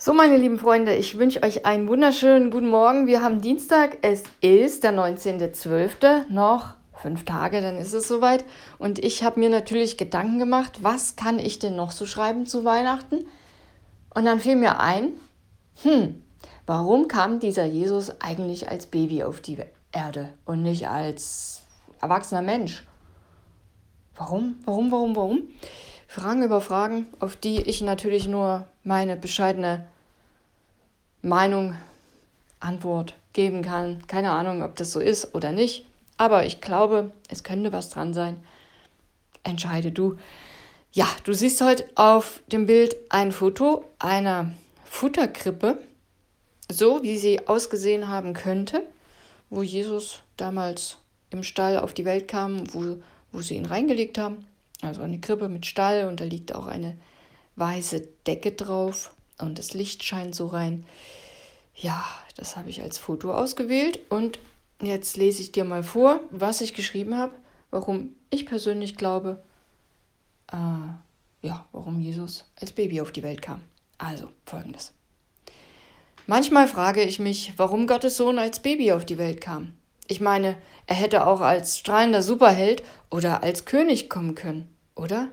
[0.00, 3.08] So, meine lieben Freunde, ich wünsche euch einen wunderschönen guten Morgen.
[3.08, 8.44] Wir haben Dienstag, es ist der 19.12., noch fünf Tage, dann ist es soweit.
[8.78, 12.64] Und ich habe mir natürlich Gedanken gemacht, was kann ich denn noch so schreiben zu
[12.64, 13.26] Weihnachten?
[14.14, 15.14] Und dann fiel mir ein,
[15.82, 16.22] hm,
[16.64, 19.58] warum kam dieser Jesus eigentlich als Baby auf die
[19.90, 21.62] Erde und nicht als
[22.00, 22.84] erwachsener Mensch?
[24.14, 25.42] Warum, warum, warum, warum?
[26.08, 29.86] Fragen über Fragen, auf die ich natürlich nur meine bescheidene
[31.20, 31.76] Meinung,
[32.60, 34.04] Antwort geben kann.
[34.06, 35.86] Keine Ahnung, ob das so ist oder nicht,
[36.16, 38.42] aber ich glaube, es könnte was dran sein.
[39.44, 40.16] Entscheide du.
[40.92, 44.52] Ja, du siehst heute auf dem Bild ein Foto einer
[44.84, 45.78] Futterkrippe,
[46.70, 48.82] so wie sie ausgesehen haben könnte,
[49.50, 50.96] wo Jesus damals
[51.30, 52.96] im Stall auf die Welt kam, wo,
[53.30, 54.46] wo sie ihn reingelegt haben.
[54.82, 56.96] Also eine Krippe mit Stall und da liegt auch eine
[57.56, 60.84] weiße Decke drauf und das Licht scheint so rein.
[61.74, 62.04] Ja,
[62.36, 64.38] das habe ich als Foto ausgewählt und
[64.80, 67.34] jetzt lese ich dir mal vor, was ich geschrieben habe,
[67.70, 69.42] warum ich persönlich glaube,
[70.52, 70.56] äh,
[71.46, 73.62] ja, warum Jesus als Baby auf die Welt kam.
[73.96, 74.92] Also folgendes.
[76.26, 79.77] Manchmal frage ich mich, warum Gottes Sohn als Baby auf die Welt kam.
[80.08, 80.56] Ich meine,
[80.86, 85.28] er hätte auch als strahlender Superheld oder als König kommen können, oder?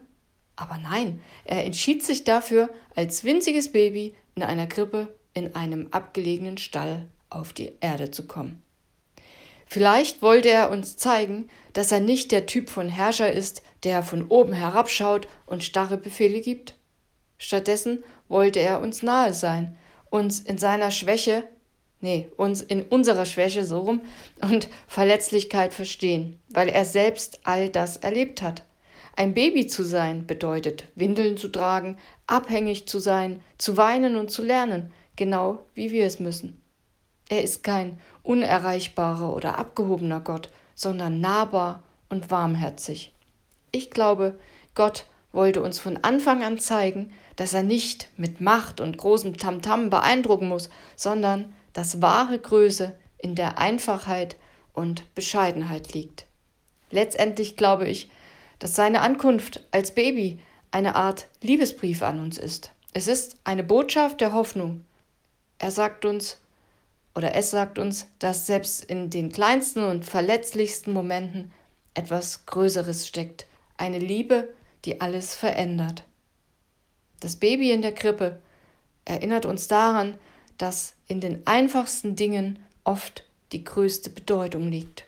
[0.57, 6.57] Aber nein, er entschied sich dafür, als winziges Baby in einer Krippe in einem abgelegenen
[6.57, 8.61] Stall auf die Erde zu kommen.
[9.65, 14.27] Vielleicht wollte er uns zeigen, dass er nicht der Typ von Herrscher ist, der von
[14.27, 16.75] oben herabschaut und starre Befehle gibt.
[17.37, 19.77] Stattdessen wollte er uns nahe sein,
[20.09, 21.47] uns in seiner Schwäche,
[22.01, 24.01] nee, uns in unserer Schwäche so rum
[24.41, 28.63] und Verletzlichkeit verstehen, weil er selbst all das erlebt hat.
[29.15, 34.43] Ein Baby zu sein bedeutet, Windeln zu tragen, abhängig zu sein, zu weinen und zu
[34.43, 36.61] lernen, genau wie wir es müssen.
[37.29, 43.13] Er ist kein unerreichbarer oder abgehobener Gott, sondern nahbar und warmherzig.
[43.71, 44.37] Ich glaube,
[44.73, 49.89] Gott wollte uns von Anfang an zeigen, dass er nicht mit Macht und großem Tamtam
[49.89, 54.37] beeindrucken muss, sondern dass wahre Größe in der Einfachheit
[54.71, 56.25] und Bescheidenheit liegt.
[56.89, 58.09] Letztendlich glaube ich,
[58.59, 60.39] dass seine Ankunft als Baby
[60.71, 62.71] eine Art Liebesbrief an uns ist.
[62.93, 64.85] Es ist eine Botschaft der Hoffnung.
[65.59, 66.39] Er sagt uns,
[67.13, 71.51] oder es sagt uns, dass selbst in den kleinsten und verletzlichsten Momenten
[71.93, 74.53] etwas Größeres steckt, eine Liebe,
[74.85, 76.03] die alles verändert.
[77.19, 78.39] Das Baby in der Krippe
[79.03, 80.17] erinnert uns daran,
[80.57, 85.05] dass in den einfachsten Dingen oft die größte Bedeutung liegt.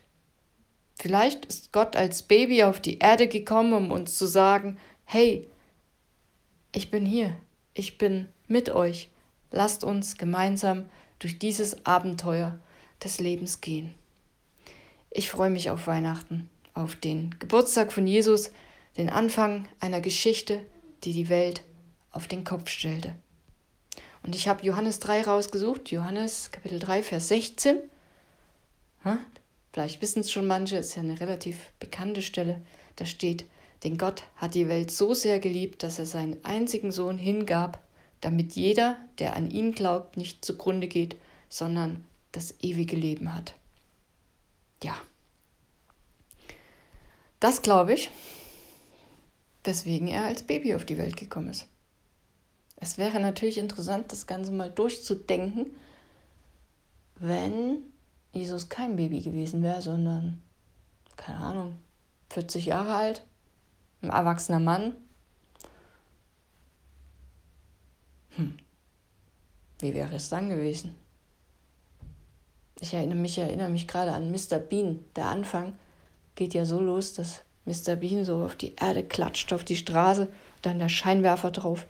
[0.94, 5.48] Vielleicht ist Gott als Baby auf die Erde gekommen, um uns zu sagen, hey,
[6.72, 7.36] ich bin hier,
[7.74, 9.08] ich bin mit euch,
[9.50, 10.88] lasst uns gemeinsam
[11.18, 12.58] durch dieses Abenteuer
[13.02, 13.94] des Lebens gehen.
[15.10, 18.50] Ich freue mich auf Weihnachten, auf den Geburtstag von Jesus,
[18.96, 20.64] den Anfang einer Geschichte,
[21.04, 21.62] die die Welt
[22.10, 23.14] auf den Kopf stellte.
[24.28, 27.78] Und ich habe Johannes 3 rausgesucht, Johannes Kapitel 3, Vers 16.
[29.02, 29.16] Ha?
[29.72, 32.60] Vielleicht wissen es schon manche, ist ja eine relativ bekannte Stelle.
[32.96, 33.46] Da steht,
[33.84, 37.82] denn Gott hat die Welt so sehr geliebt, dass er seinen einzigen Sohn hingab,
[38.20, 41.16] damit jeder, der an ihn glaubt, nicht zugrunde geht,
[41.48, 43.54] sondern das ewige Leben hat.
[44.84, 44.94] Ja,
[47.40, 48.10] das glaube ich,
[49.64, 51.66] weswegen er als Baby auf die Welt gekommen ist.
[52.80, 55.66] Es wäre natürlich interessant, das Ganze mal durchzudenken,
[57.16, 57.82] wenn
[58.32, 60.42] Jesus kein Baby gewesen wäre, sondern,
[61.16, 61.78] keine Ahnung,
[62.30, 63.24] 40 Jahre alt,
[64.02, 64.94] ein erwachsener Mann,
[68.38, 68.56] Hm.
[69.80, 70.94] Wie wäre es dann gewesen?
[72.80, 74.58] Ich erinnere mich, erinnere mich gerade an Mr.
[74.58, 75.04] Bean.
[75.16, 75.76] Der Anfang
[76.36, 77.96] geht ja so los, dass Mr.
[77.96, 80.28] Bean so auf die Erde klatscht, auf die Straße,
[80.62, 81.86] dann der Scheinwerfer drauf.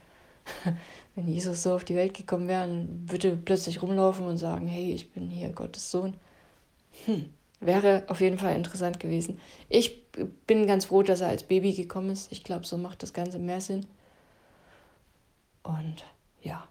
[1.14, 5.10] Wenn Jesus so auf die Welt gekommen wäre, würde plötzlich rumlaufen und sagen, hey, ich
[5.12, 6.14] bin hier Gottes Sohn.
[7.06, 9.40] Hm, wäre auf jeden Fall interessant gewesen.
[9.68, 10.10] Ich
[10.46, 12.30] bin ganz froh, dass er als Baby gekommen ist.
[12.30, 13.86] Ich glaube, so macht das Ganze mehr Sinn.
[15.62, 16.04] Und
[16.42, 16.66] ja.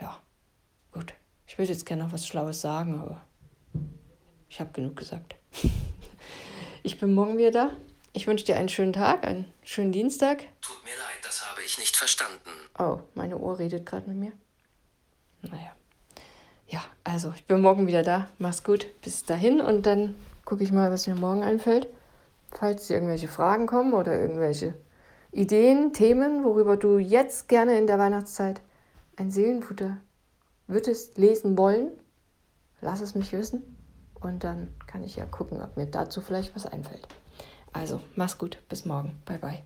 [0.00, 0.18] Ja,
[0.92, 1.14] gut.
[1.46, 3.24] Ich würde jetzt gerne noch was Schlaues sagen, aber
[4.48, 5.36] ich habe genug gesagt.
[6.82, 7.70] ich bin morgen wieder da.
[8.16, 10.44] Ich wünsche dir einen schönen Tag, einen schönen Dienstag.
[10.60, 12.48] Tut mir leid, das habe ich nicht verstanden.
[12.78, 14.32] Oh, meine Uhr redet gerade mit mir.
[15.42, 15.74] Naja.
[16.68, 18.28] Ja, also ich bin morgen wieder da.
[18.38, 18.86] Mach's gut.
[19.02, 20.14] Bis dahin und dann
[20.44, 21.88] gucke ich mal, was mir morgen einfällt.
[22.52, 24.74] Falls irgendwelche Fragen kommen oder irgendwelche
[25.32, 28.60] Ideen, Themen, worüber du jetzt gerne in der Weihnachtszeit
[29.16, 29.96] ein Seelenfutter
[30.68, 31.90] würdest lesen wollen,
[32.80, 33.76] lass es mich wissen
[34.14, 37.08] und dann kann ich ja gucken, ob mir dazu vielleicht was einfällt.
[37.74, 39.20] Also, mach's gut, bis morgen.
[39.26, 39.62] Bye bye.